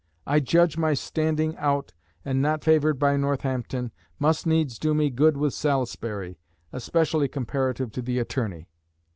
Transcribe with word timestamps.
I 0.25 0.39
judge 0.39 0.79
my 0.79 0.95
standing 0.95 1.55
out, 1.57 1.93
and 2.25 2.41
not 2.41 2.63
favoured 2.63 2.97
by 2.97 3.17
Northampton, 3.17 3.91
must 4.17 4.47
needs 4.47 4.79
do 4.79 4.95
me 4.95 5.11
good 5.11 5.37
with 5.37 5.53
Salisbury, 5.53 6.39
especially 6.73 7.27
comparative 7.27 7.91
to 7.91 8.01
the 8.01 8.17
Attorney." 8.17 8.67